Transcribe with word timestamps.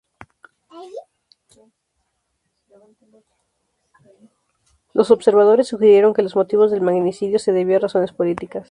Los 4.93 5.11
observadores 5.11 5.67
sugirieron 5.67 6.15
que 6.15 6.23
los 6.23 6.35
motivos 6.35 6.71
del 6.71 6.81
magnicidio 6.81 7.37
se 7.37 7.51
debió 7.51 7.77
a 7.77 7.81
razones 7.81 8.11
políticas. 8.11 8.59